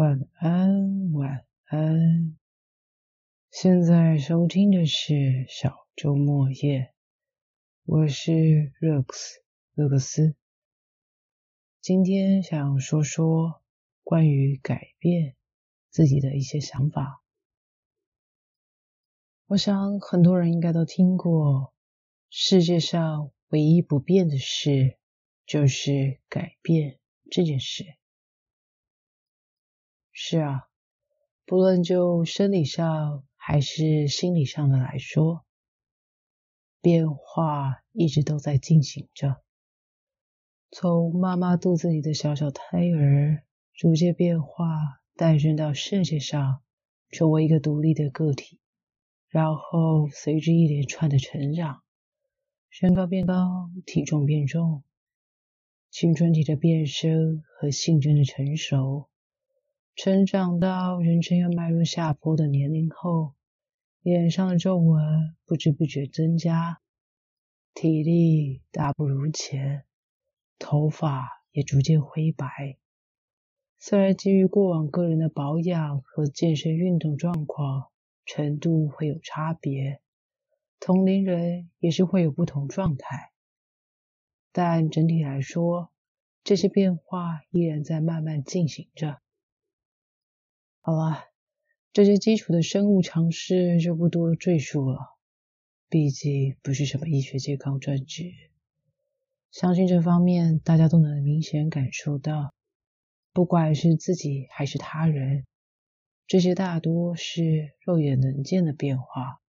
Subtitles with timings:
[0.00, 2.38] 晚安，晚安。
[3.50, 6.94] 现在收听的是小周末夜，
[7.84, 8.32] 我是
[8.80, 9.04] Rex
[9.74, 10.34] 勒克斯。
[11.82, 13.60] 今天想说说
[14.02, 15.36] 关于改变
[15.90, 17.22] 自己的一些想法。
[19.48, 21.74] 我想很多人应该都听过，
[22.30, 24.96] 世界上唯一不变的事
[25.44, 26.98] 就是改变
[27.30, 27.84] 这件事。
[30.22, 30.68] 是啊，
[31.46, 35.46] 不论就生理上还是心理上的来说，
[36.82, 39.40] 变化一直都在进行着。
[40.70, 46.62] 从妈妈肚子里的小小胎儿，逐渐变化，诞生到世界上，
[47.08, 48.60] 成为一个独立的个体，
[49.26, 51.82] 然后随着一连串的成长，
[52.68, 54.84] 身高变高，体重变重，
[55.90, 59.08] 青春期的变身和性征的成熟。
[59.96, 63.34] 成长到人生要迈入下坡的年龄后，
[64.00, 66.80] 脸上的皱纹不知不觉增加，
[67.74, 69.84] 体力大不如前，
[70.58, 72.78] 头发也逐渐灰白。
[73.78, 77.88] 虽然基于过往个人的保养和健身运动状况
[78.24, 80.00] 程度会有差别，
[80.78, 83.32] 同龄人也是会有不同状态，
[84.52, 85.90] 但整体来说，
[86.42, 89.20] 这些变化依然在慢慢进行着。
[90.82, 91.24] 好了，
[91.92, 94.98] 这些基础的生物常识就不多赘述了，
[95.90, 98.32] 毕竟不是什么医学健康专职。
[99.50, 102.54] 相信这方面大家都能明显感受到，
[103.34, 105.44] 不管是自己还是他人，
[106.26, 109.42] 这些大多是肉眼能见的变化，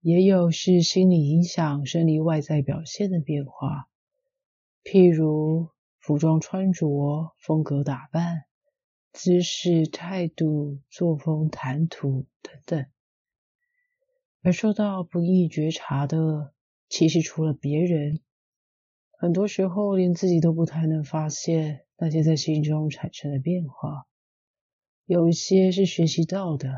[0.00, 3.90] 也有是心理影响生理外在表现的变化，
[4.82, 8.46] 譬如服装穿着、风格打扮。
[9.12, 12.86] 姿势、态度、作风、谈吐等等，
[14.42, 16.54] 而受到不易觉察的，
[16.88, 18.20] 其实除了别人，
[19.10, 24.06] 很多时候连自己都不太能发现那些在心中产生的变化。
[25.04, 26.70] 有一些是学习到的，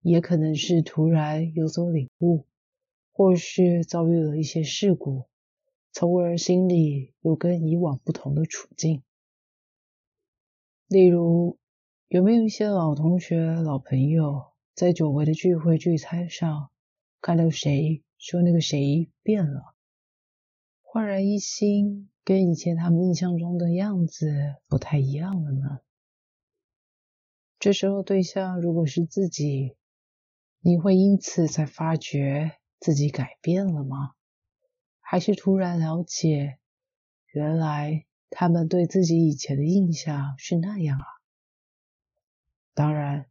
[0.00, 2.46] 也可能是突然有所领悟，
[3.10, 5.26] 或是遭遇了一些事故，
[5.90, 9.02] 从而心里有跟以往不同的处境。
[10.92, 11.58] 例如，
[12.08, 16.70] 有没有一些老同学、老朋友在久违的聚会聚餐上，
[17.22, 19.74] 看到谁说那个谁变了，
[20.82, 25.80] 焕然一新，跟以前他们印象中的样子不太一样了呢？
[27.58, 29.74] 这时候对象如果是自己，
[30.60, 34.12] 你会因此才发觉自己改变了吗？
[35.00, 36.58] 还是突然了解，
[37.32, 38.04] 原来？
[38.34, 41.04] 他们对自己以前的印象是那样啊。
[42.74, 43.26] 当然，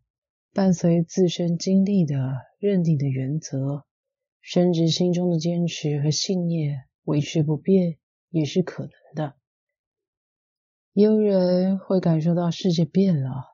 [0.53, 2.15] 伴随自身经历的
[2.59, 3.85] 认定的原则，
[4.39, 7.97] 甚至心中的坚持和信念维持不变，
[8.29, 9.35] 也是可能的。
[10.93, 13.45] 也有人会感受到世界变了，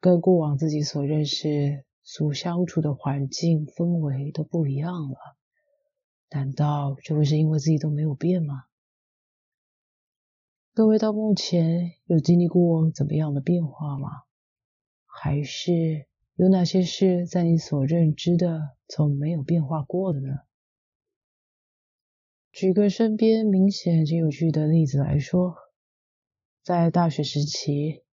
[0.00, 5.18] 跟过往自己所认识、所相处的环境氛围都不一样了。
[6.30, 8.64] 难道这会是因为自己都没有变吗？
[10.78, 14.10] 各位到目前有经历过怎么样的变化吗？
[15.06, 16.06] 还是
[16.36, 20.28] 有哪些事在你所认知的从没有变化过的呢？
[22.52, 25.56] 举个身边明显且有趣的例子来说，
[26.62, 28.04] 在大学时期，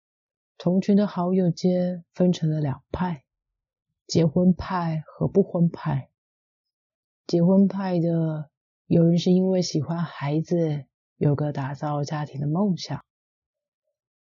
[0.57, 3.27] 同群的好友间分成了两派：
[4.07, 6.09] 结婚派和不婚派。
[7.27, 8.49] 结婚派的
[8.87, 10.87] 有人是因为喜欢孩子。
[11.17, 13.05] 有个打造家庭的梦想，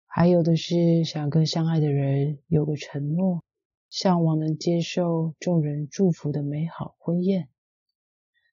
[0.05, 3.41] 还有的是想跟相爱的人有个承诺，
[3.89, 7.47] 向往能接受众人祝福的美好婚宴。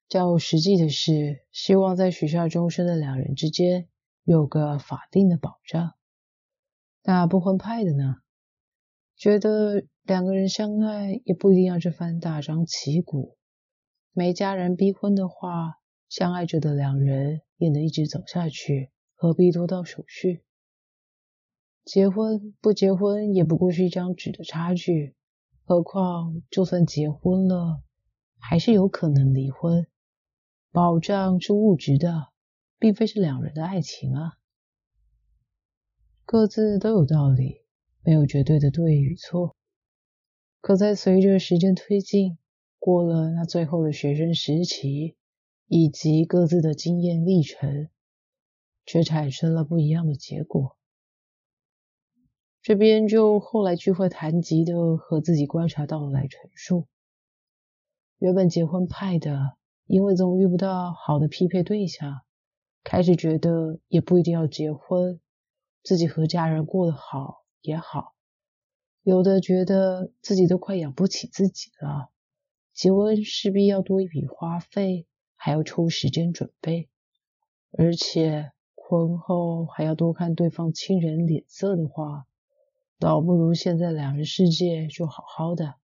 [0.08, 3.88] 较实际的是，希望在许下终身的两人之间
[4.22, 5.94] 有个法定的保障。
[7.02, 8.16] 那不婚派的呢？
[9.16, 13.36] 觉得两个人相爱也不一定要这番大张旗鼓，
[14.12, 15.79] 没家人逼婚的话。
[16.10, 20.42] 相爱着的两人也能一直走下去，何必多道手续？
[21.84, 25.14] 结婚不结婚也不过是一张纸的差距，
[25.64, 27.84] 何况就算结婚了，
[28.40, 29.86] 还是有可能离婚。
[30.72, 32.32] 保障是物质的，
[32.80, 34.36] 并非是两人的爱情啊。
[36.24, 37.62] 各自都有道理，
[38.02, 39.54] 没有绝对的对与错。
[40.60, 42.36] 可在随着时间推进，
[42.80, 45.16] 过了那最后的学生时期。
[45.72, 47.88] 以及各自的经验历程，
[48.84, 50.76] 却产生了不一样的结果。
[52.60, 56.88] 这边就后来聚会谈及的和自己观察到的来陈述。
[58.18, 59.56] 原本结婚派的，
[59.86, 62.22] 因为总遇不到好的匹配对象，
[62.82, 65.20] 开始觉得也不一定要结婚，
[65.84, 68.16] 自己和家人过得好也好。
[69.02, 72.10] 有的觉得自己都快养不起自己了，
[72.74, 75.06] 结婚势必要多一笔花费，
[75.42, 76.90] 还要抽时间准备，
[77.72, 82.26] 而且婚后还要多看对方亲人脸色的话，
[82.98, 85.76] 倒不如现在两人世界就好好的。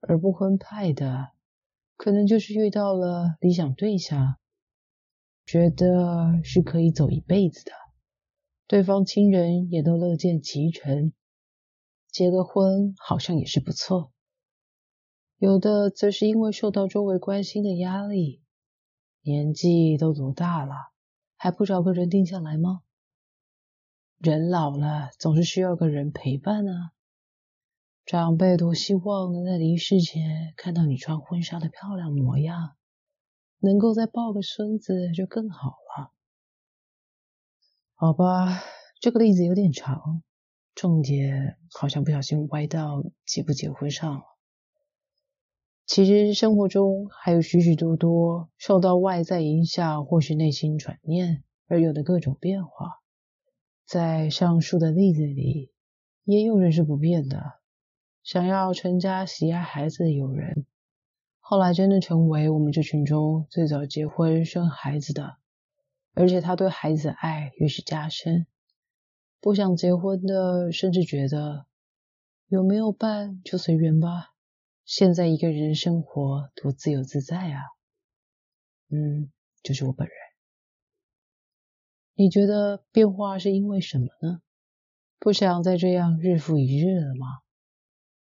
[0.00, 1.28] 而不婚派的，
[1.96, 4.36] 可能就是遇到了理想对象，
[5.46, 7.70] 觉得是可以走一辈子的，
[8.66, 11.12] 对方亲人也都乐见其成。
[12.10, 14.10] 结个婚好像也是不错，
[15.36, 18.42] 有的则是因为受到周围关心的压力，
[19.28, 20.74] 年纪都多大了，
[21.36, 22.80] 还不找个人定下来吗？
[24.16, 26.92] 人老了总是需要个人陪伴啊，
[28.06, 32.74] 长辈多希望能在离世前看到你穿婚纱的漂亮模样，
[33.58, 36.10] 能够再抱个孙子就更好了。
[37.92, 38.62] 好吧，
[38.98, 40.22] 这个例子有点长。
[40.74, 44.22] 重点好像不小心歪到结不结婚上了。
[45.88, 53.00] 其实生活中还有许许多多受到外在影响或是内心转念而有的各种变化。
[53.86, 55.72] 在上述的例子里，
[56.24, 57.54] 也有人是不变的，
[58.22, 60.66] 想要成家、喜爱孩子的友人，
[61.40, 65.38] 后来真的成为我们这群中最早结婚生孩子的，
[66.12, 68.46] 而且他对孩子的爱越是加深。
[69.40, 71.64] 不想结婚的，甚至觉得
[72.48, 74.34] 有没有伴就随缘吧。
[74.88, 77.60] 现在一个人生活多自由自在啊！
[78.88, 79.30] 嗯，
[79.62, 80.16] 就是我本人。
[82.14, 84.40] 你觉得变化是因为什么呢？
[85.18, 87.26] 不想再这样日复一日了吗？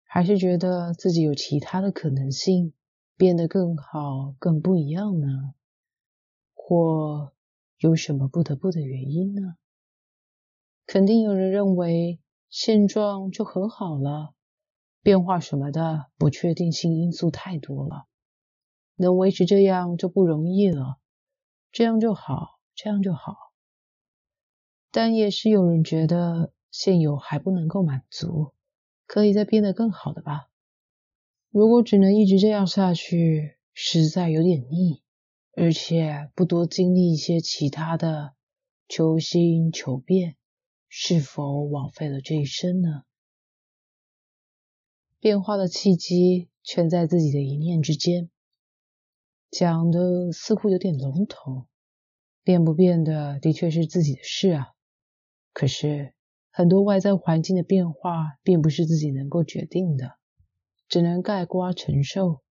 [0.05, 2.73] 还是觉得自己有其他的可能性，
[3.17, 5.55] 变得更好、更不一样呢？
[6.55, 7.33] 或
[7.79, 9.57] 有什么不得不的原因呢？
[10.87, 14.33] 肯定有人认为现状就很好了，
[15.03, 18.07] 变化什么的不确定性因素太多了，
[18.95, 20.99] 能维持这样就不容易了，
[21.73, 23.37] 这样就好，这样就好。
[24.91, 28.55] 但也是有人觉得现有还不能够满足，
[29.07, 30.49] 可以再变得更好的吧？
[31.51, 35.03] 如果只能一直这样下去，实在有点腻，
[35.57, 38.35] 而且不多经历一些其他的，
[38.89, 40.37] 求新求变。
[40.95, 43.05] 是否枉费了这一生呢？
[45.23, 48.29] 变化的契机全在自己的一念之间，
[49.53, 51.69] 讲的似乎有点笼统。
[52.43, 54.73] 变不变的的确是自己的事啊。
[55.53, 56.13] 可是
[56.51, 60.17] 很多外在环境的变化并不是自己能够决定的，
[60.89, 62.43] 只能盖瓜承受。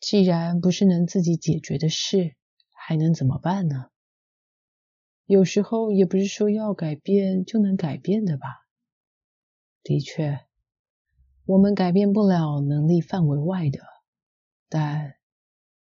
[0.00, 2.34] 既然不是能自己解决的事，
[2.72, 3.90] 还能怎么办呢？
[5.24, 8.66] 有时候也不是说要改变就能改变的吧。
[9.84, 10.45] 的确，
[11.46, 13.78] 我们改变不了能力范围外的，
[14.68, 15.14] 但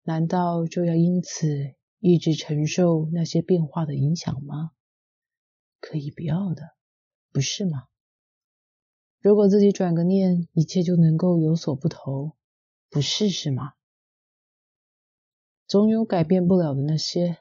[0.03, 4.71] 难道就要因此一直承受那些变化的影响吗？
[5.81, 6.75] 可以不要的，
[7.33, 7.89] 不是吗？
[9.19, 12.33] 如果自己转个念，一切就能够有所不同，
[12.90, 13.73] 不是是吗？
[15.68, 17.40] 总有改变不了的那些。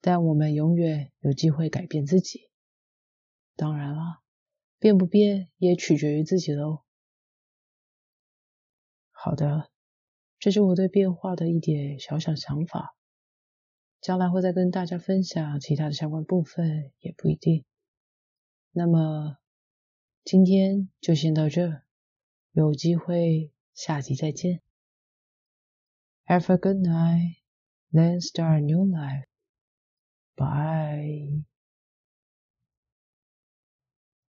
[0.00, 2.50] 但我们永远有机会改变自己。
[3.54, 4.22] 当然了，
[4.78, 6.83] 变不变也取决于自己喽。
[9.24, 9.70] 好的，
[10.38, 12.94] 这是我对变化的一点小小想法。
[14.02, 17.64] 将来会再跟大家分享其他的相关部分，也不一定。
[18.70, 19.38] 那么
[20.24, 21.80] 今天就先到这，
[22.52, 24.60] 有机会下集再见。
[26.26, 27.38] Have a good night,
[27.92, 29.24] then start a new life.
[30.36, 31.53] Bye.